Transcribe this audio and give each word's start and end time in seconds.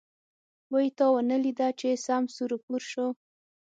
وی 0.73 0.87
تا 0.97 1.05
ونه 1.13 1.37
ليده 1.43 1.67
چې 1.79 1.89
سم 2.05 2.23
سور 2.35 2.51
و 2.55 2.57
پور 2.65 2.81
شو. 2.91 3.07